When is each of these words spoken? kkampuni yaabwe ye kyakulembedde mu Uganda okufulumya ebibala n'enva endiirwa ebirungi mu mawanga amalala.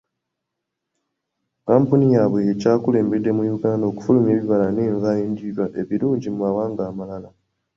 kkampuni 1.61 2.05
yaabwe 2.15 2.39
ye 2.47 2.53
kyakulembedde 2.61 3.29
mu 3.37 3.43
Uganda 3.57 3.83
okufulumya 3.87 4.31
ebibala 4.33 4.67
n'enva 4.71 5.09
endiirwa 5.23 5.65
ebirungi 5.81 6.27
mu 6.33 6.37
mawanga 6.43 6.81
amalala. 6.91 7.29